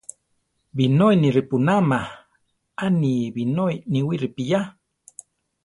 Binói 0.77 1.15
ni 1.21 1.27
ripúnama, 1.35 1.99
a 2.83 2.85
ni 2.99 3.13
binói 3.35 3.73
níwi 3.91 4.15
ripiyá. 4.23 4.61